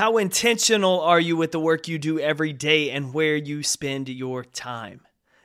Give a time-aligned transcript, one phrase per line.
[0.00, 4.08] How intentional are you with the work you do every day and where you spend
[4.08, 5.02] your time?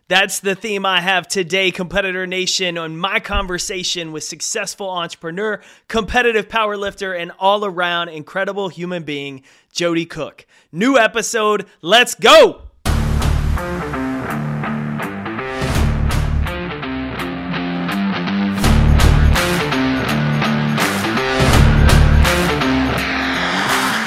[0.08, 6.47] That's the theme I have today, Competitor Nation, on my conversation with successful entrepreneur, competitive
[6.47, 10.48] powerlifter, and all around incredible human being, Jodie Cook.
[10.72, 12.62] New episode, let's go!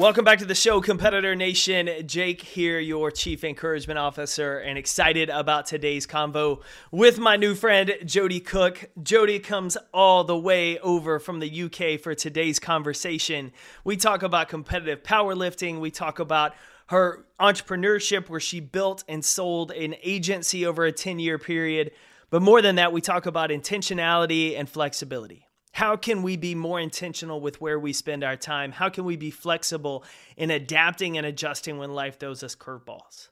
[0.00, 1.90] Welcome back to the show, Competitor Nation.
[2.06, 7.92] Jake here, your Chief Encouragement Officer, and excited about today's convo with my new friend,
[8.04, 8.88] Jodie Cook.
[9.02, 13.52] Jodie comes all the way over from the UK for today's conversation.
[13.84, 16.54] We talk about competitive powerlifting, we talk about
[16.86, 21.90] her entrepreneurship, where she built and sold an agency over a 10 year period.
[22.30, 25.49] But more than that, we talk about intentionality and flexibility.
[25.72, 28.72] How can we be more intentional with where we spend our time?
[28.72, 30.04] How can we be flexible
[30.36, 33.28] in adapting and adjusting when life throws us curveballs?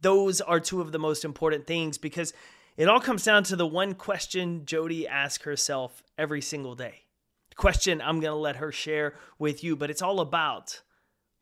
[0.00, 2.32] Those are two of the most important things because
[2.76, 7.02] it all comes down to the one question Jodie asks herself every single day.
[7.50, 10.80] The question I'm going to let her share with you, but it's all about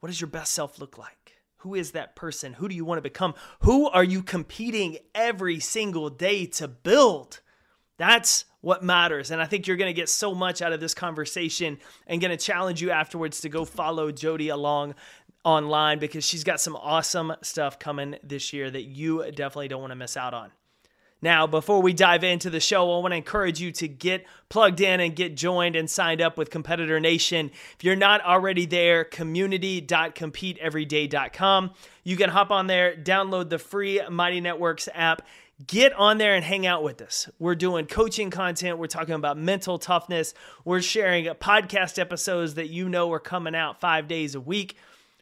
[0.00, 1.36] what does your best self look like?
[1.58, 2.54] Who is that person?
[2.54, 3.34] Who do you want to become?
[3.60, 7.40] Who are you competing every single day to build?
[7.98, 9.30] That's what matters.
[9.30, 12.30] And I think you're going to get so much out of this conversation and going
[12.30, 14.94] to challenge you afterwards to go follow Jodie along
[15.44, 19.92] online because she's got some awesome stuff coming this year that you definitely don't want
[19.92, 20.50] to miss out on.
[21.22, 24.80] Now, before we dive into the show, I want to encourage you to get plugged
[24.80, 27.50] in and get joined and signed up with Competitor Nation.
[27.74, 31.70] If you're not already there, community.competeeveryday.com.
[32.04, 35.20] You can hop on there, download the free Mighty Networks app,
[35.66, 37.28] get on there and hang out with us.
[37.38, 38.78] We're doing coaching content.
[38.78, 40.34] We're talking about mental toughness.
[40.64, 44.76] We're sharing podcast episodes that you know are coming out five days a week.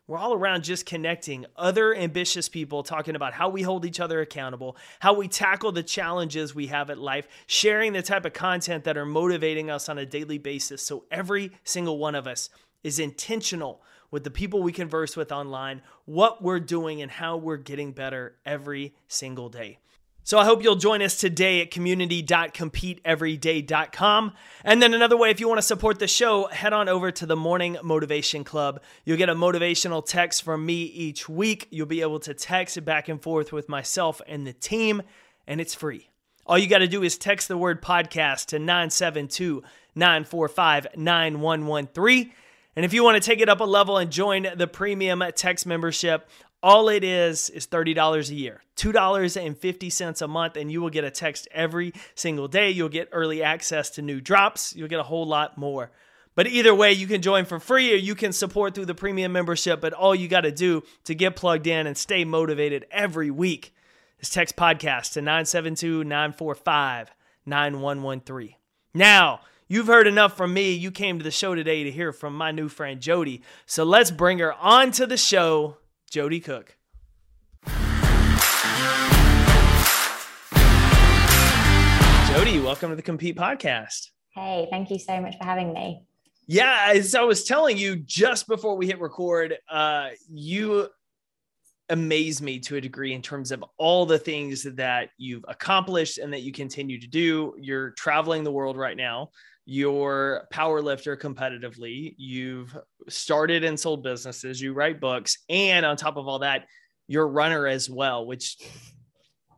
[0.06, 4.22] We're all around just connecting other ambitious people, talking about how we hold each other
[4.22, 8.84] accountable, how we tackle the challenges we have at life, sharing the type of content
[8.84, 10.80] that are motivating us on a daily basis.
[10.82, 12.48] So every single one of us
[12.82, 17.58] is intentional with the people we converse with online, what we're doing, and how we're
[17.58, 19.78] getting better every single day.
[20.28, 24.32] So I hope you'll join us today at community.competeeveryday.com.
[24.62, 27.24] And then another way, if you want to support the show, head on over to
[27.24, 28.82] the Morning Motivation Club.
[29.06, 31.66] You'll get a motivational text from me each week.
[31.70, 35.00] You'll be able to text back and forth with myself and the team,
[35.46, 36.10] and it's free.
[36.44, 39.62] All you got to do is text the word podcast to 972
[39.94, 42.32] 945 9113.
[42.76, 45.66] And if you want to take it up a level and join the premium text
[45.66, 46.28] membership,
[46.62, 51.10] all it is is $30 a year, $2.50 a month, and you will get a
[51.10, 52.70] text every single day.
[52.70, 54.74] You'll get early access to new drops.
[54.74, 55.90] You'll get a whole lot more.
[56.34, 59.32] But either way, you can join for free or you can support through the premium
[59.32, 59.80] membership.
[59.80, 63.74] But all you got to do to get plugged in and stay motivated every week
[64.20, 67.10] is text podcast to 972 945
[67.44, 68.54] 9113.
[68.94, 70.72] Now, you've heard enough from me.
[70.72, 73.42] You came to the show today to hear from my new friend Jodie.
[73.66, 75.78] So let's bring her on to the show
[76.10, 76.74] Jodie Cook.
[82.26, 84.08] Jodie, welcome to the Compete Podcast.
[84.30, 86.02] Hey, thank you so much for having me.
[86.46, 90.88] Yeah, as I was telling you just before we hit record, uh, you
[91.90, 96.32] amaze me to a degree in terms of all the things that you've accomplished and
[96.32, 97.54] that you continue to do.
[97.58, 99.30] You're traveling the world right now
[99.70, 102.14] you're power lifter competitively.
[102.16, 102.74] You've
[103.08, 104.60] started and sold businesses.
[104.60, 105.38] You write books.
[105.48, 106.64] And on top of all that
[107.08, 108.56] you're a runner as well which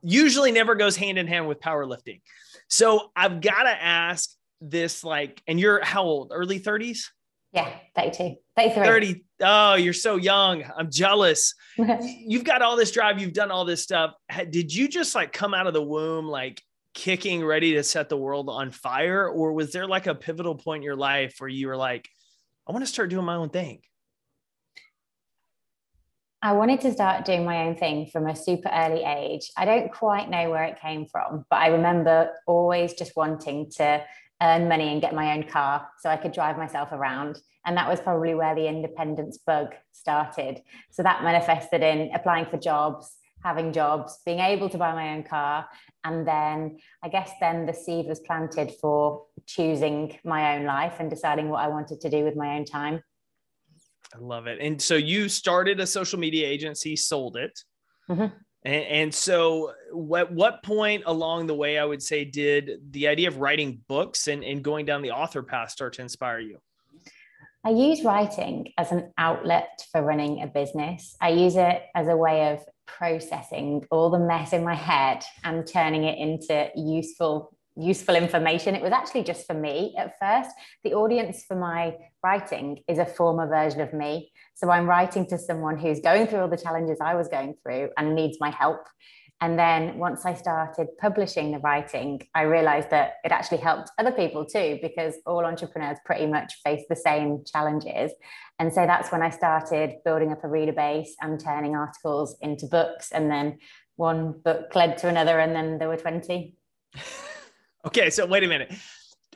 [0.02, 2.22] usually never goes hand in hand with powerlifting
[2.68, 4.30] so i've got to ask
[4.62, 6.32] this like and you're how old?
[6.34, 7.06] Early 30s
[7.52, 10.62] yeah 32 33 30 oh you're so young.
[10.76, 11.54] I'm jealous.
[11.76, 13.18] You've got all this drive.
[13.18, 14.12] You've done all this stuff.
[14.50, 16.62] Did you just like come out of the womb like
[16.94, 20.80] kicking ready to set the world on fire or was there like a pivotal point
[20.80, 22.08] in your life where you were like
[22.68, 23.80] i want to start doing my own thing
[26.42, 29.50] I wanted to start doing my own thing from a super early age.
[29.58, 34.02] I don't quite know where it came from, but I remember always just wanting to
[34.40, 37.38] earn money and get my own car so I could drive myself around.
[37.66, 40.62] And that was probably where the independence bug started.
[40.90, 45.24] So that manifested in applying for jobs, having jobs, being able to buy my own
[45.24, 45.68] car.
[46.04, 51.10] And then I guess then the seed was planted for choosing my own life and
[51.10, 53.02] deciding what I wanted to do with my own time.
[54.14, 54.58] I love it.
[54.60, 57.62] And so you started a social media agency, sold it.
[58.08, 58.34] Mm-hmm.
[58.64, 63.28] And, and, so, what what point along the way, I would say, did the idea
[63.28, 66.58] of writing books and, and going down the author path start to inspire you?
[67.64, 71.16] I use writing as an outlet for running a business.
[71.20, 72.64] I use it as a way of
[72.96, 78.74] processing all the mess in my head and turning it into useful useful information.
[78.74, 80.50] It was actually just for me at first.
[80.84, 84.32] The audience for my writing is a former version of me.
[84.54, 87.90] So I'm writing to someone who's going through all the challenges I was going through
[87.96, 88.86] and needs my help.
[89.40, 94.12] And then once I started publishing the writing, I realized that it actually helped other
[94.12, 98.12] people too, because all entrepreneurs pretty much face the same challenges.
[98.58, 102.66] And so that's when I started building up a reader base and turning articles into
[102.66, 103.12] books.
[103.12, 103.58] And then
[103.96, 106.54] one book led to another, and then there were 20.
[107.86, 108.74] Okay, so wait a minute.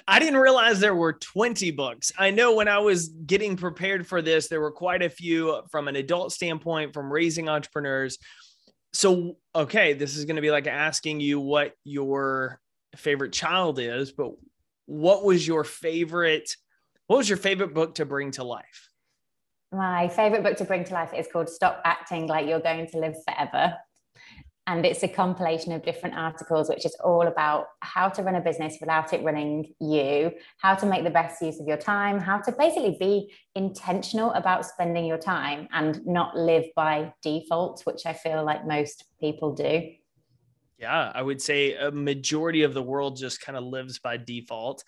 [0.06, 2.12] I didn't realize there were 20 books.
[2.18, 5.88] I know when I was getting prepared for this, there were quite a few from
[5.88, 8.18] an adult standpoint, from raising entrepreneurs.
[8.94, 12.60] So, okay, this is going to be like asking you what your
[12.96, 14.32] favorite child is, but
[14.86, 16.56] what was your favorite?
[17.08, 18.88] What was your favorite book to bring to life?
[19.72, 22.98] My favorite book to bring to life is called Stop Acting Like You're Going to
[22.98, 23.74] Live Forever
[24.66, 28.40] and it's a compilation of different articles which is all about how to run a
[28.40, 32.38] business without it running you how to make the best use of your time how
[32.38, 38.12] to basically be intentional about spending your time and not live by default which i
[38.12, 39.82] feel like most people do.
[40.78, 44.82] Yeah i would say a majority of the world just kind of lives by default.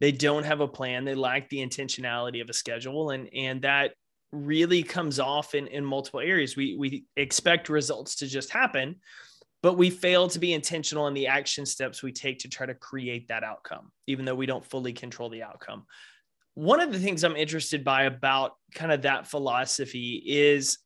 [0.00, 1.04] They don't have a plan.
[1.04, 3.92] They lack the intentionality of a schedule and and that
[4.32, 6.56] really comes off in, in multiple areas.
[6.56, 8.96] We, we expect results to just happen,
[9.62, 12.74] but we fail to be intentional in the action steps we take to try to
[12.74, 15.84] create that outcome, even though we don't fully control the outcome.
[16.54, 20.78] One of the things I'm interested by about kind of that philosophy is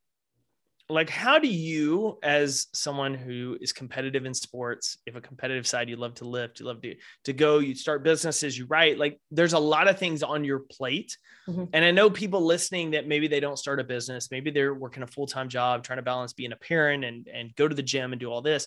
[0.90, 5.88] like how do you as someone who is competitive in sports if a competitive side
[5.88, 6.94] you love to lift you love to
[7.24, 10.58] to go you start businesses you write like there's a lot of things on your
[10.58, 11.16] plate
[11.48, 11.64] mm-hmm.
[11.72, 15.02] and i know people listening that maybe they don't start a business maybe they're working
[15.02, 18.12] a full-time job trying to balance being a parent and and go to the gym
[18.12, 18.66] and do all this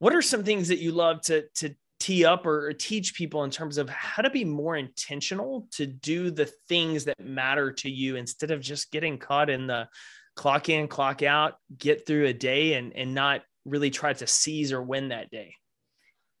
[0.00, 3.44] what are some things that you love to to tee up or, or teach people
[3.44, 7.90] in terms of how to be more intentional to do the things that matter to
[7.90, 9.86] you instead of just getting caught in the
[10.36, 14.72] clock in, clock out, get through a day and, and not really try to seize
[14.72, 15.54] or win that day?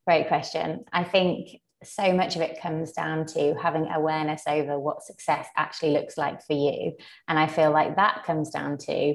[0.06, 0.84] Great question.
[0.92, 5.92] I think so much of it comes down to having awareness over what success actually
[5.92, 6.92] looks like for you.
[7.28, 9.14] And I feel like that comes down to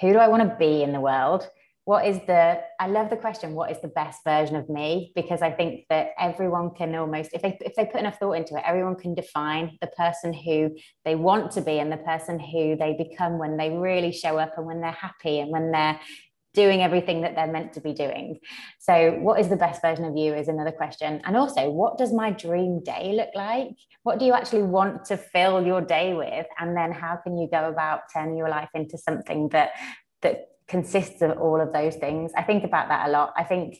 [0.00, 1.48] who do I want to be in the world?
[1.84, 5.12] What is the i love the question what is the best version of me?
[5.14, 8.56] Because i think that everyone can almost if they if they put enough thought into
[8.56, 10.70] it everyone can define the person who
[11.04, 14.52] they want to be and the person who they become when they really show up
[14.56, 15.98] and when they're happy and when they're
[16.54, 18.38] doing everything that they're meant to be doing.
[18.78, 21.22] So what is the best version of you is another question.
[21.24, 23.68] And also what does my dream day look like?
[24.02, 26.46] What do you actually want to fill your day with?
[26.58, 29.70] And then how can you go about turning your life into something that
[30.20, 32.32] that consists of all of those things.
[32.34, 33.34] I think about that a lot.
[33.36, 33.78] I think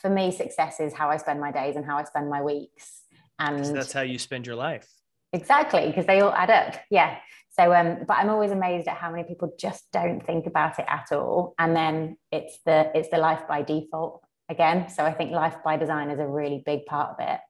[0.00, 3.02] for me, success is how I spend my days and how I spend my weeks.
[3.38, 4.88] And that's how you spend your life.
[5.32, 6.74] Exactly, because they all add up.
[6.90, 7.18] Yeah.
[7.56, 10.86] So, um, but I'm always amazed at how many people just don't think about it
[10.88, 14.88] at all, and then it's the it's the life by default again.
[14.88, 17.40] So I think life by design is a really big part of it,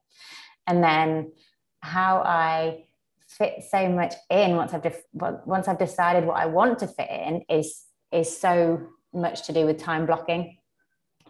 [0.67, 1.33] and then
[1.81, 2.85] how I
[3.27, 5.11] fit so much in once I've def-
[5.55, 9.67] once I've decided what I want to fit in is is so much to do
[9.67, 10.59] with time blocking.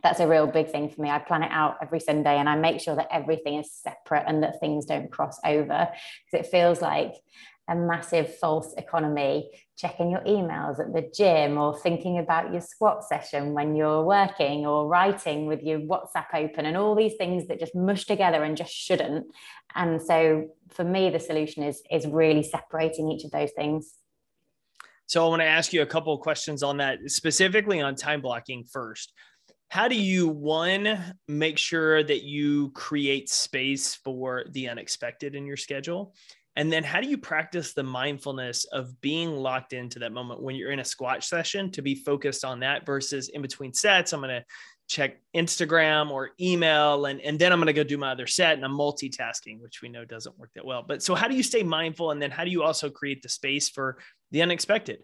[0.03, 1.11] That's a real big thing for me.
[1.11, 4.43] I plan it out every Sunday and I make sure that everything is separate and
[4.43, 7.15] that things don't cross over because it feels like
[7.69, 13.05] a massive false economy checking your emails at the gym or thinking about your squat
[13.05, 17.59] session when you're working or writing with your WhatsApp open and all these things that
[17.59, 19.27] just mush together and just shouldn't.
[19.75, 23.95] And so for me, the solution is is really separating each of those things.
[25.07, 28.21] So I want to ask you a couple of questions on that, specifically on time
[28.21, 29.13] blocking first.
[29.69, 35.57] How do you one make sure that you create space for the unexpected in your
[35.57, 36.15] schedule?
[36.57, 40.57] And then how do you practice the mindfulness of being locked into that moment when
[40.57, 44.13] you're in a squat session to be focused on that versus in between sets?
[44.13, 44.45] I'm going to
[44.89, 48.55] check Instagram or email, and, and then I'm going to go do my other set.
[48.55, 50.83] And I'm multitasking, which we know doesn't work that well.
[50.87, 52.11] But so, how do you stay mindful?
[52.11, 53.99] And then, how do you also create the space for
[54.37, 54.99] the unexpected?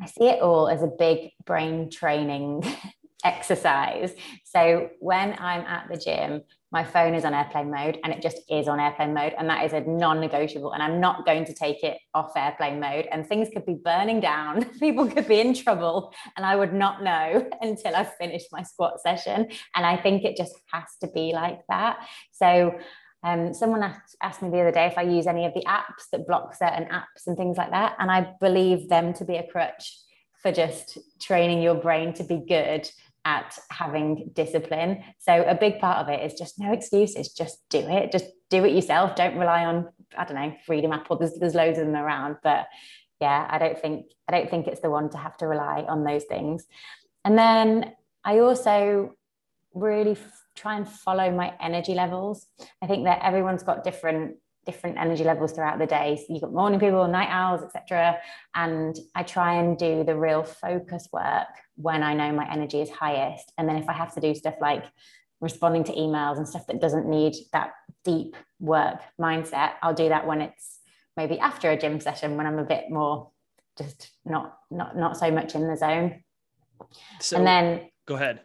[0.00, 2.64] I see it all as a big brain training
[3.24, 4.14] exercise.
[4.44, 6.40] So when I'm at the gym,
[6.72, 9.34] my phone is on airplane mode and it just is on airplane mode.
[9.38, 10.72] And that is a non negotiable.
[10.72, 13.06] And I'm not going to take it off airplane mode.
[13.12, 16.14] And things could be burning down, people could be in trouble.
[16.38, 19.48] And I would not know until I've finished my squat session.
[19.76, 22.08] And I think it just has to be like that.
[22.32, 22.74] So
[23.22, 26.10] um, someone asked, asked me the other day if I use any of the apps
[26.10, 27.94] that block certain apps and things like that.
[27.98, 29.98] And I believe them to be a crutch
[30.42, 32.90] for just training your brain to be good
[33.24, 35.04] at having discipline.
[35.18, 38.64] So a big part of it is just no excuses, just do it, just do
[38.64, 39.14] it yourself.
[39.14, 39.88] Don't rely on,
[40.18, 41.18] I don't know, Freedom Apple.
[41.18, 42.66] There's there's loads of them around, but
[43.20, 46.02] yeah, I don't think I don't think it's the one to have to rely on
[46.02, 46.66] those things.
[47.24, 47.92] And then
[48.24, 49.14] I also
[49.74, 50.16] really
[50.54, 52.46] try and follow my energy levels.
[52.82, 56.16] I think that everyone's got different different energy levels throughout the day.
[56.16, 58.18] So you've got morning people, night owls, etc.
[58.54, 62.90] And I try and do the real focus work when I know my energy is
[62.90, 63.52] highest.
[63.58, 64.84] And then if I have to do stuff like
[65.40, 67.72] responding to emails and stuff that doesn't need that
[68.04, 70.78] deep work mindset, I'll do that when it's
[71.16, 73.30] maybe after a gym session when I'm a bit more
[73.76, 76.22] just not not not so much in the zone.
[77.20, 78.40] So and then go ahead.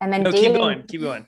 [0.00, 1.26] And then no, dealing, keep going, keep going.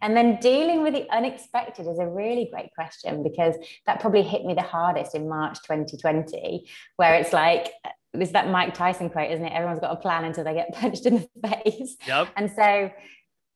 [0.00, 3.54] And then dealing with the unexpected is a really great question because
[3.86, 7.70] that probably hit me the hardest in March 2020, where it's like,
[8.12, 9.52] there's that Mike Tyson quote, isn't it?
[9.52, 11.96] Everyone's got a plan until they get punched in the face.
[12.06, 12.28] Yep.
[12.36, 12.90] And so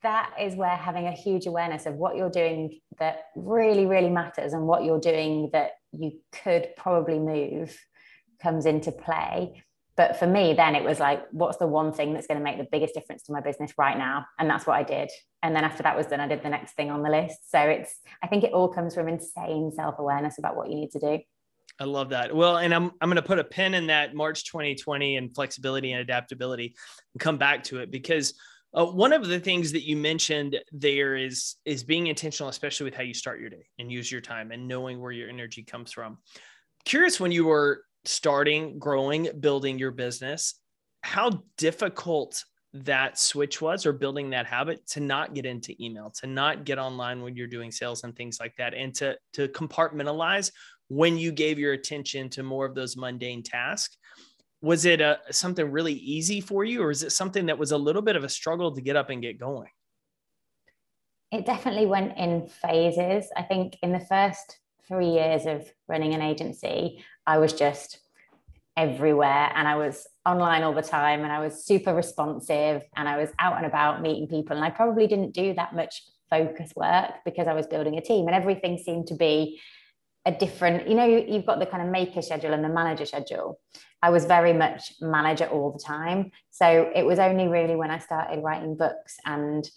[0.02, 4.52] that is where having a huge awareness of what you're doing that really, really matters
[4.52, 7.76] and what you're doing that you could probably move
[8.40, 9.64] comes into play
[9.96, 12.58] but for me then it was like what's the one thing that's going to make
[12.58, 15.10] the biggest difference to my business right now and that's what i did
[15.42, 17.58] and then after that was done i did the next thing on the list so
[17.58, 21.18] it's i think it all comes from insane self-awareness about what you need to do
[21.78, 22.34] I love that.
[22.34, 25.92] Well, and I'm I'm going to put a pin in that March 2020 and flexibility
[25.92, 26.74] and adaptability
[27.12, 28.32] and come back to it because
[28.74, 32.94] uh, one of the things that you mentioned there is is being intentional, especially with
[32.94, 35.92] how you start your day and use your time and knowing where your energy comes
[35.92, 36.18] from.
[36.84, 40.54] Curious when you were starting, growing, building your business,
[41.02, 46.26] how difficult that switch was or building that habit to not get into email, to
[46.26, 50.50] not get online when you're doing sales and things like that, and to, to compartmentalize
[50.88, 53.96] when you gave your attention to more of those mundane tasks.
[54.62, 57.78] Was it a, something really easy for you, or is it something that was a
[57.78, 59.70] little bit of a struggle to get up and get going?
[61.32, 63.30] It definitely went in phases.
[63.36, 67.98] I think in the first three years of running an agency, I was just
[68.76, 73.16] everywhere and I was online all the time and I was super responsive and I
[73.16, 74.56] was out and about meeting people.
[74.56, 78.26] And I probably didn't do that much focus work because I was building a team
[78.26, 79.60] and everything seemed to be
[80.26, 83.60] a different, you know, you've got the kind of maker schedule and the manager schedule.
[84.02, 86.32] I was very much manager all the time.
[86.50, 89.68] So it was only really when I started writing books and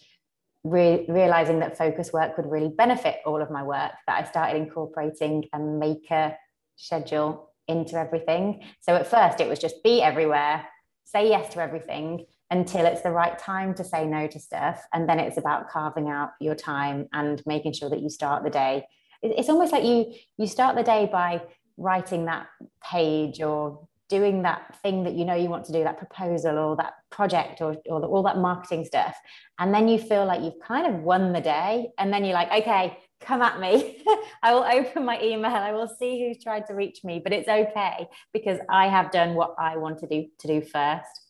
[0.69, 4.57] re- realizing that focus work would really benefit all of my work that I started
[4.57, 6.35] incorporating a maker
[6.75, 8.63] schedule into everything.
[8.81, 10.65] So at first, it was just be everywhere,
[11.03, 14.81] say yes to everything until it's the right time to say no to stuff.
[14.93, 18.49] And then it's about carving out your time and making sure that you start the
[18.49, 18.85] day.
[19.21, 21.41] It's almost like you you start the day by
[21.77, 22.47] writing that
[22.83, 26.75] page or doing that thing that you know you want to do, that proposal or
[26.75, 29.15] that project or, or all that marketing stuff.
[29.59, 31.89] And then you feel like you've kind of won the day.
[31.97, 34.03] And then you're like, okay, come at me.
[34.43, 35.51] I will open my email.
[35.51, 39.35] I will see who's tried to reach me, but it's okay because I have done
[39.35, 41.27] what I want to do to do first.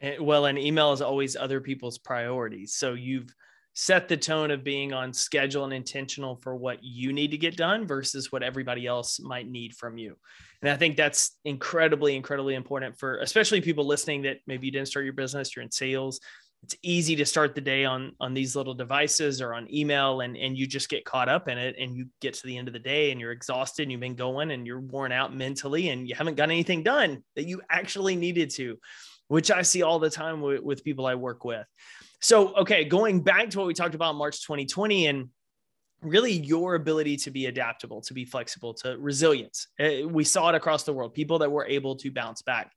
[0.00, 2.74] Eh, well, and email is always other people's priorities.
[2.74, 3.34] So you've
[3.74, 7.56] set the tone of being on schedule and intentional for what you need to get
[7.56, 10.16] done versus what everybody else might need from you.
[10.60, 14.88] And I think that's incredibly, incredibly important for especially people listening that maybe you didn't
[14.88, 16.20] start your business, you're in sales.
[16.62, 20.36] It's easy to start the day on on these little devices or on email and
[20.36, 22.74] and you just get caught up in it and you get to the end of
[22.74, 26.08] the day and you're exhausted and you've been going and you're worn out mentally and
[26.08, 28.78] you haven't got anything done that you actually needed to,
[29.26, 31.66] which I see all the time with, with people I work with.
[32.22, 35.28] So, okay, going back to what we talked about in March 2020 and
[36.02, 39.66] really your ability to be adaptable, to be flexible, to resilience.
[39.80, 42.72] Eh, we saw it across the world, people that were able to bounce back.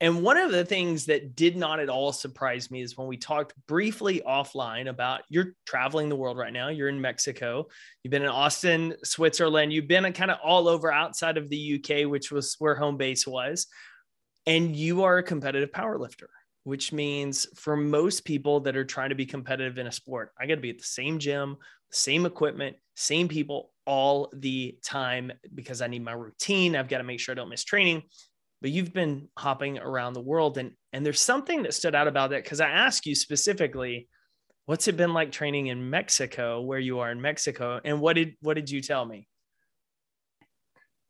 [0.00, 3.16] And one of the things that did not at all surprise me is when we
[3.16, 6.68] talked briefly offline about you're traveling the world right now.
[6.68, 7.68] You're in Mexico.
[8.02, 9.72] You've been in Austin, Switzerland.
[9.72, 13.26] You've been kind of all over outside of the UK, which was where home base
[13.26, 13.66] was.
[14.46, 16.28] And you are a competitive power lifter
[16.64, 20.46] which means for most people that are trying to be competitive in a sport, I
[20.46, 21.56] got to be at the same gym,
[21.90, 26.74] same equipment, same people all the time because I need my routine.
[26.74, 28.02] I've got to make sure I don't miss training.
[28.62, 32.30] But you've been hopping around the world and and there's something that stood out about
[32.30, 34.08] that cuz I asked you specifically
[34.64, 38.36] what's it been like training in Mexico where you are in Mexico and what did
[38.40, 39.28] what did you tell me?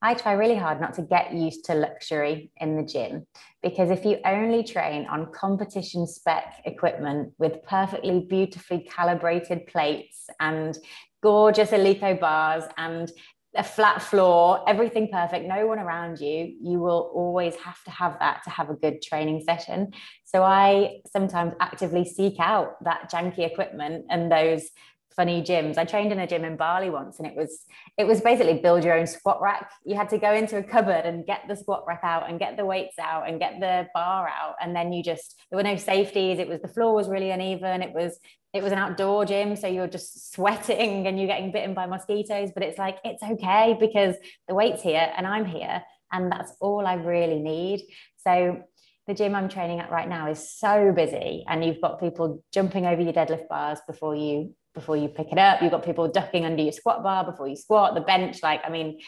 [0.05, 3.27] I try really hard not to get used to luxury in the gym
[3.63, 10.77] because if you only train on competition spec equipment with perfectly beautifully calibrated plates and
[11.23, 13.11] gorgeous Eleiko bars and
[13.57, 18.19] a flat floor, everything perfect, no one around you, you will always have to have
[18.19, 19.91] that to have a good training session.
[20.25, 24.69] So I sometimes actively seek out that janky equipment and those
[25.17, 25.79] funny gyms.
[25.79, 27.65] I trained in a gym in Bali once and it was
[27.97, 29.71] it was basically build your own squat rack.
[29.85, 32.57] You had to go into a cupboard and get the squat rack out and get
[32.57, 35.77] the weights out and get the bar out and then you just there were no
[35.77, 36.39] safeties.
[36.39, 37.83] It was the floor was really uneven.
[37.83, 38.19] It was
[38.53, 42.51] it was an outdoor gym so you're just sweating and you're getting bitten by mosquitoes
[42.55, 44.15] but it's like it's okay because
[44.49, 47.83] the weight's here and I'm here and that's all I really need.
[48.19, 48.63] So
[49.07, 52.87] the gym I'm training at right now is so busy and you've got people jumping
[52.87, 55.63] over your deadlift bars before you before you pick it up.
[55.63, 58.43] You've got people ducking under your squat bar before you squat, the bench.
[58.43, 58.99] Like, I mean,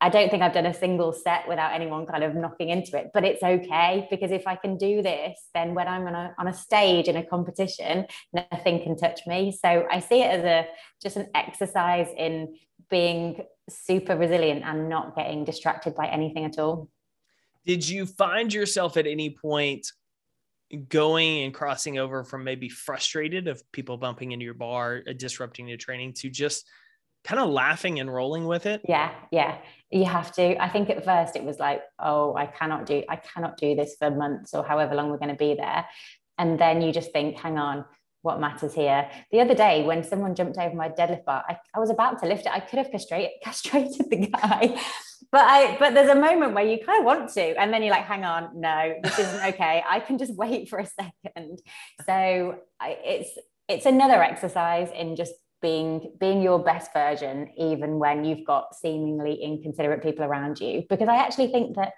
[0.00, 3.10] I don't think I've done a single set without anyone kind of knocking into it,
[3.14, 6.48] but it's okay because if I can do this, then when I'm on a, on
[6.48, 9.50] a stage in a competition, nothing can touch me.
[9.50, 10.66] So I see it as a
[11.02, 12.56] just an exercise in
[12.90, 16.90] being super resilient and not getting distracted by anything at all.
[17.64, 19.90] Did you find yourself at any point
[20.88, 25.68] going and crossing over from maybe frustrated of people bumping into your bar, uh, disrupting
[25.68, 26.66] your training to just
[27.24, 28.82] kind of laughing and rolling with it?
[28.88, 29.58] Yeah, yeah.
[29.90, 30.62] You have to.
[30.62, 33.96] I think at first it was like, oh, I cannot do, I cannot do this
[33.98, 35.86] for months or however long we're going to be there.
[36.38, 37.84] And then you just think, hang on,
[38.24, 39.08] what matters here.
[39.30, 42.26] The other day, when someone jumped over my deadlift bar, I, I was about to
[42.26, 42.52] lift it.
[42.52, 44.80] I could have castrated, castrated the guy,
[45.30, 47.92] but I but there's a moment where you kind of want to, and then you're
[47.92, 49.84] like, hang on, no, this isn't okay.
[49.88, 51.60] I can just wait for a second.
[52.06, 53.30] So I, it's
[53.68, 59.34] it's another exercise in just being being your best version, even when you've got seemingly
[59.42, 60.84] inconsiderate people around you.
[60.88, 61.92] Because I actually think that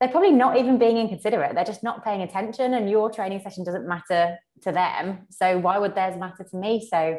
[0.00, 1.54] they're probably not even being inconsiderate.
[1.54, 5.26] They're just not paying attention, and your training session doesn't matter to them.
[5.30, 6.86] So why would theirs matter to me?
[6.90, 7.18] So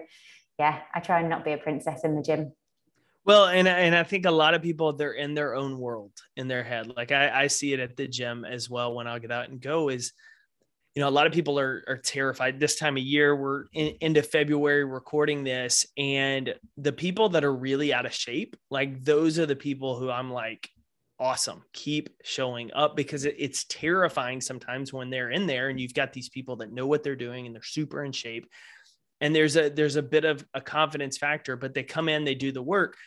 [0.58, 2.54] yeah, I try and not be a princess in the gym.
[3.24, 6.48] Well, and and I think a lot of people they're in their own world in
[6.48, 6.92] their head.
[6.96, 9.62] Like I, I see it at the gym as well when I'll get out and
[9.62, 10.12] go is,
[10.96, 13.36] you know, a lot of people are are terrified this time of year.
[13.36, 18.56] We're in, into February recording this, and the people that are really out of shape,
[18.72, 20.68] like those are the people who I'm like,
[21.22, 21.64] awesome.
[21.72, 26.12] Keep showing up because it, it's terrifying sometimes when they're in there and you've got
[26.12, 28.50] these people that know what they're doing and they're super in shape.
[29.22, 32.34] And there's a there's a bit of a confidence factor, but they come in, they
[32.34, 32.98] do the work.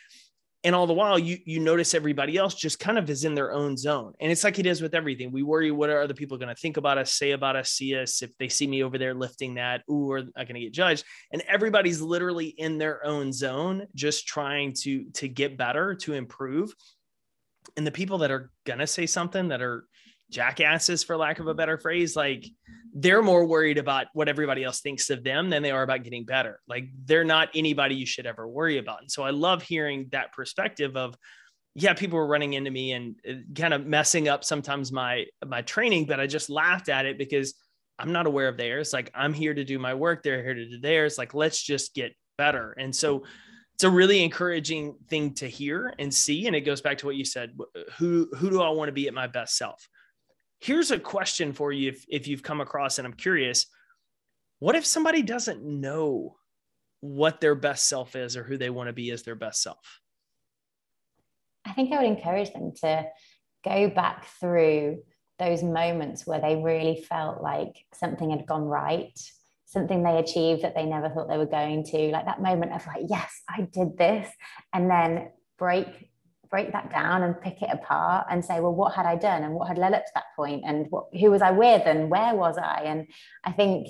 [0.63, 3.51] And all the while you you notice everybody else just kind of is in their
[3.51, 4.13] own zone.
[4.21, 5.33] And it's like it is with everything.
[5.33, 7.95] We worry what are other people going to think about us, say about us, see
[7.95, 10.73] us if they see me over there lifting that, ooh, are I going to get
[10.73, 11.03] judged?
[11.33, 16.73] And everybody's literally in their own zone, just trying to to get better, to improve
[17.77, 19.85] and the people that are gonna say something that are
[20.31, 22.45] jackasses for lack of a better phrase like
[22.97, 26.23] they're more worried about what everybody else thinks of them than they are about getting
[26.23, 26.61] better.
[26.67, 29.01] Like they're not anybody you should ever worry about.
[29.01, 31.15] And so i love hearing that perspective of
[31.75, 35.61] yeah people were running into me and uh, kind of messing up sometimes my my
[35.61, 37.53] training but i just laughed at it because
[37.99, 38.93] i'm not aware of theirs.
[38.93, 40.23] Like i'm here to do my work.
[40.23, 41.17] They're here to do theirs.
[41.17, 42.71] Like let's just get better.
[42.73, 43.23] And so
[43.75, 47.17] it's a really encouraging thing to hear and see and it goes back to what
[47.17, 47.51] you said
[47.97, 49.89] who who do i want to be at my best self?
[50.59, 53.67] Here's a question for you if, if you've come across and i'm curious
[54.59, 56.37] what if somebody doesn't know
[57.01, 59.99] what their best self is or who they want to be as their best self?
[61.65, 63.07] I think i would encourage them to
[63.65, 65.03] go back through
[65.37, 69.19] those moments where they really felt like something had gone right
[69.65, 72.85] something they achieved that they never thought they were going to like that moment of
[72.87, 74.29] like yes i did this
[74.73, 75.87] and then break
[76.49, 79.53] break that down and pick it apart and say well what had i done and
[79.53, 82.35] what had led up to that point and what, who was i with and where
[82.35, 82.83] was i?
[82.85, 83.07] And
[83.43, 83.87] i think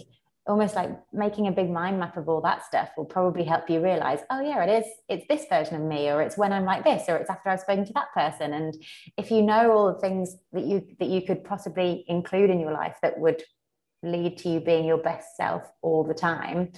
[0.47, 3.83] almost like making a big mind map of all that stuff will probably help you
[3.83, 6.83] realize oh yeah it is it's this version of me or it's when i'm like
[6.83, 8.53] this or it's after i've spoken to that person.
[8.53, 8.73] And
[9.17, 12.71] if you know all the things that you that you could possibly include in your
[12.71, 13.41] life that would
[14.05, 16.71] lead to you being your best self all the time,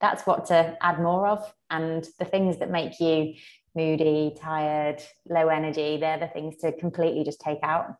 [0.00, 1.54] that's what to add more of.
[1.70, 3.34] And the things that make you
[3.74, 7.94] moody, tired, low energy, they're the things to completely just take out.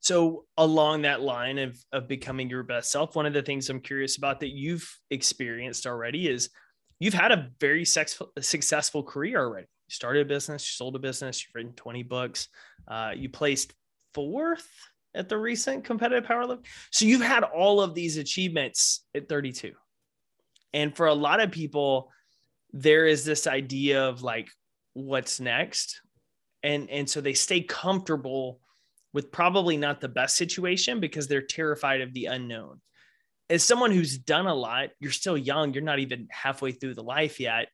[0.00, 3.80] So along that line of of becoming your best self, one of the things I'm
[3.80, 6.50] curious about that you've experienced already is
[6.98, 9.68] you've had a very successful successful career already.
[9.88, 12.48] You started a business, you sold a business, you've written 20 books,
[12.88, 13.74] uh, you placed
[14.12, 14.68] fourth
[15.14, 16.66] at the recent competitive power powerlifting.
[16.90, 19.72] So you've had all of these achievements at 32.
[20.72, 22.10] And for a lot of people,
[22.72, 24.48] there is this idea of like
[24.94, 26.00] what's next.
[26.62, 28.60] And and so they stay comfortable
[29.12, 32.80] with probably not the best situation because they're terrified of the unknown.
[33.50, 37.02] As someone who's done a lot, you're still young, you're not even halfway through the
[37.02, 37.68] life yet.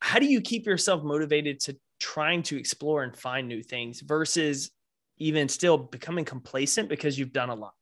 [0.00, 4.70] How do you keep yourself motivated to trying to explore and find new things versus
[5.20, 7.74] even still becoming complacent because you've done a lot?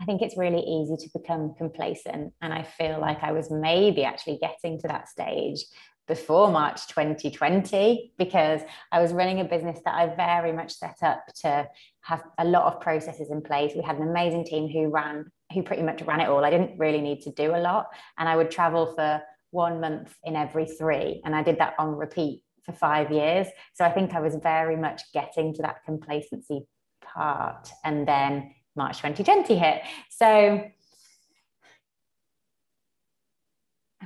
[0.00, 2.32] I think it's really easy to become complacent.
[2.42, 5.64] And I feel like I was maybe actually getting to that stage
[6.06, 8.60] before March 2020 because
[8.92, 11.68] I was running a business that I very much set up to
[12.02, 13.72] have a lot of processes in place.
[13.74, 16.44] We had an amazing team who ran, who pretty much ran it all.
[16.44, 17.86] I didn't really need to do a lot.
[18.18, 21.22] And I would travel for one month in every three.
[21.24, 23.46] And I did that on repeat for five years.
[23.74, 26.66] So I think I was very much getting to that complacency
[27.02, 27.70] part.
[27.84, 29.82] And then March 2020 hit.
[30.10, 30.72] So I'm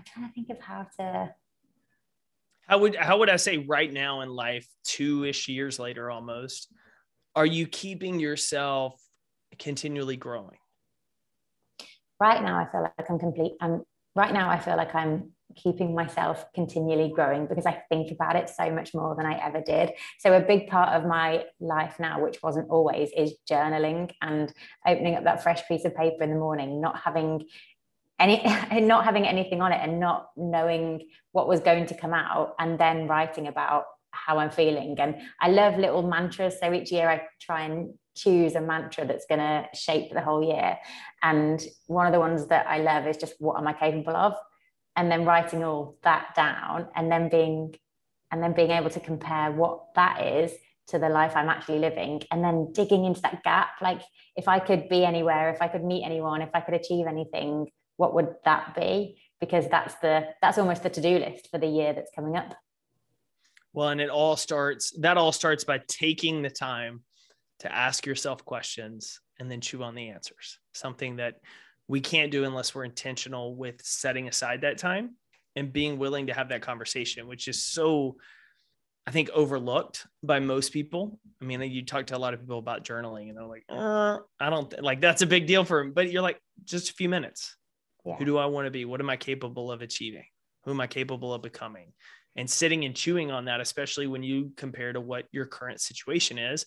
[0.05, 1.35] trying to think of how to
[2.66, 6.73] how would how would I say right now in life, two ish years later almost,
[7.35, 9.03] are you keeping yourself
[9.59, 10.59] continually growing?
[12.20, 13.55] Right now, I feel like I'm complete.
[13.61, 13.83] I'm
[14.14, 14.49] right now.
[14.49, 18.95] I feel like I'm keeping myself continually growing because I think about it so much
[18.95, 19.93] more than I ever did.
[20.19, 24.53] So a big part of my life now, which wasn't always, is journaling and
[24.87, 27.47] opening up that fresh piece of paper in the morning, not having
[28.19, 28.43] any
[28.81, 32.79] not having anything on it and not knowing what was going to come out and
[32.79, 34.97] then writing about how I'm feeling.
[34.99, 36.59] And I love little mantras.
[36.61, 40.45] So each year I try and choose a mantra that's going to shape the whole
[40.45, 40.79] year.
[41.23, 44.35] And one of the ones that I love is just what am I capable of?
[44.96, 47.74] And then writing all that down and then being
[48.31, 50.53] and then being able to compare what that is
[50.88, 53.70] to the life I'm actually living and then digging into that gap.
[53.81, 54.03] Like
[54.37, 57.68] if I could be anywhere, if I could meet anyone, if I could achieve anything,
[57.96, 59.20] what would that be?
[59.40, 62.55] Because that's the that's almost the to-do list for the year that's coming up.
[63.72, 67.03] Well, and it all starts that all starts by taking the time
[67.61, 70.59] to ask yourself questions and then chew on the answers.
[70.72, 71.37] Something that
[71.90, 75.16] we can't do unless we're intentional with setting aside that time
[75.57, 78.16] and being willing to have that conversation, which is so
[79.09, 81.18] I think overlooked by most people.
[81.42, 84.18] I mean, you talk to a lot of people about journaling and they're like, uh,
[84.38, 84.85] I don't th-.
[84.85, 87.57] like that's a big deal for them, but you're like, just a few minutes.
[88.07, 88.14] Yeah.
[88.14, 88.85] Who do I want to be?
[88.85, 90.26] What am I capable of achieving?
[90.66, 91.92] Who am I capable of becoming?
[92.37, 96.38] And sitting and chewing on that, especially when you compare to what your current situation
[96.38, 96.66] is.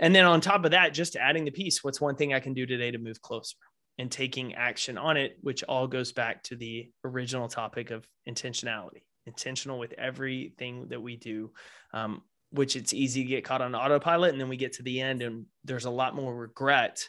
[0.00, 2.52] And then on top of that, just adding the piece what's one thing I can
[2.52, 3.56] do today to move closer
[3.98, 9.02] and taking action on it, which all goes back to the original topic of intentionality,
[9.26, 11.52] intentional with everything that we do.
[11.92, 15.00] Um, which it's easy to get caught on autopilot and then we get to the
[15.00, 17.06] end and there's a lot more regret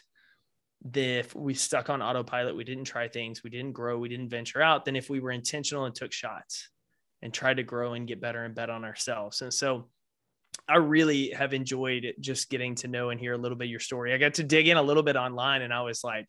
[0.94, 4.62] if we stuck on autopilot, we didn't try things, we didn't grow, we didn't venture
[4.62, 6.68] out, than if we were intentional and took shots
[7.22, 9.42] and tried to grow and get better and bet on ourselves.
[9.42, 9.88] And so
[10.68, 14.14] I really have enjoyed just getting to know and hear a little bit your story.
[14.14, 16.28] I got to dig in a little bit online and I was like,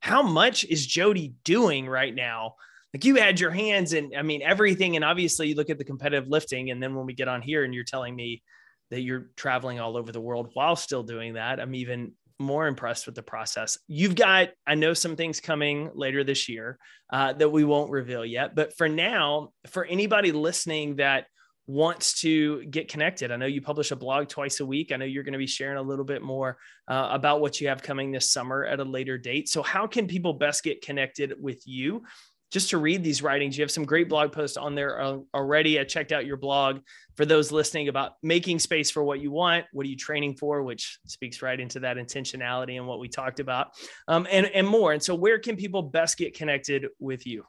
[0.00, 2.54] how much is Jodie doing right now?
[2.92, 4.96] Like you had your hands and I mean, everything.
[4.96, 6.70] And obviously you look at the competitive lifting.
[6.70, 8.42] And then when we get on here and you're telling me
[8.90, 13.06] that you're traveling all over the world while still doing that, I'm even more impressed
[13.06, 13.78] with the process.
[13.86, 16.78] You've got, I know some things coming later this year
[17.12, 18.56] uh, that we won't reveal yet.
[18.56, 21.26] But for now, for anybody listening that
[21.70, 24.90] wants to get connected, I know you publish a blog twice a week.
[24.92, 27.68] I know you're going to be sharing a little bit more uh, about what you
[27.68, 29.48] have coming this summer at a later date.
[29.48, 32.02] So, how can people best get connected with you?
[32.50, 33.56] just to read these writings.
[33.56, 35.78] You have some great blog posts on there uh, already.
[35.78, 36.80] I checked out your blog
[37.16, 39.66] for those listening about making space for what you want.
[39.72, 40.62] What are you training for?
[40.62, 43.68] Which speaks right into that intentionality and what we talked about,
[44.08, 44.92] um, and and more.
[44.92, 47.44] And so, where can people best get connected with you?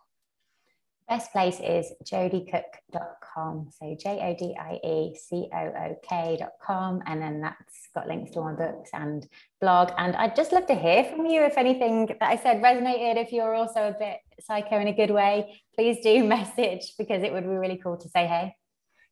[1.11, 3.69] Best place is jodiecook.com.
[3.77, 7.01] So J O D I E C O O K.com.
[7.05, 9.27] And then that's got links to all my books and
[9.59, 9.91] blog.
[9.97, 13.17] And I'd just love to hear from you if anything that I said resonated.
[13.17, 17.33] If you're also a bit psycho in a good way, please do message because it
[17.33, 18.55] would be really cool to say hey.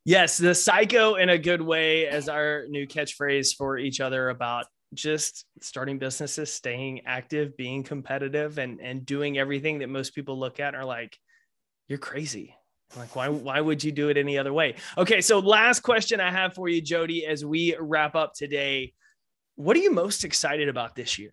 [0.06, 4.64] Yes, the psycho in a good way as our new catchphrase for each other about
[4.94, 10.60] just starting businesses, staying active, being competitive, and and doing everything that most people look
[10.60, 11.18] at are like,
[11.90, 12.54] you're crazy.
[12.96, 14.76] Like, why, why would you do it any other way?
[14.96, 15.20] Okay.
[15.20, 18.92] So last question I have for you, Jodie, as we wrap up today,
[19.56, 21.32] what are you most excited about this year?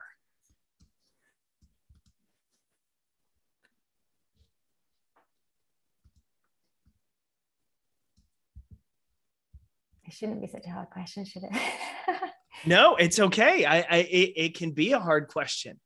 [10.05, 11.51] It shouldn't be such a hard question, should it?
[12.65, 13.65] no, it's okay.
[13.65, 15.79] I, I it, it can be a hard question.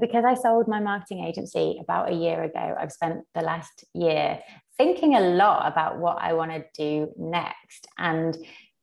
[0.00, 4.40] Because I sold my marketing agency about a year ago, I've spent the last year
[4.78, 7.86] thinking a lot about what I want to do next.
[7.98, 8.36] And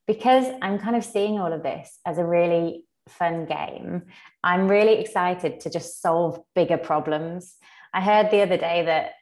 [0.08, 4.04] because I'm kind of seeing all of this as a really fun game,
[4.44, 7.56] I'm really excited to just solve bigger problems.
[7.94, 9.14] I heard the other day that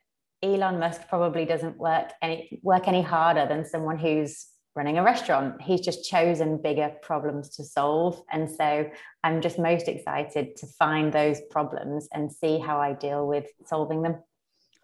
[0.43, 4.47] Elon Musk probably doesn't work any work any harder than someone who's
[4.77, 5.59] running a restaurant.
[5.61, 8.21] He's just chosen bigger problems to solve.
[8.31, 8.89] And so
[9.23, 14.03] I'm just most excited to find those problems and see how I deal with solving
[14.03, 14.17] them.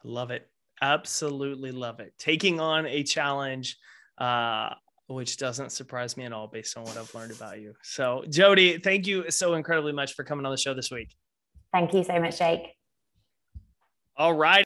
[0.03, 0.49] Love it.
[0.81, 2.13] Absolutely love it.
[2.17, 3.77] Taking on a challenge,
[4.17, 4.71] uh,
[5.07, 7.73] which doesn't surprise me at all based on what I've learned about you.
[7.83, 11.15] So, Jodie, thank you so incredibly much for coming on the show this week.
[11.71, 12.75] Thank you so much, Jake.
[14.17, 14.65] All right.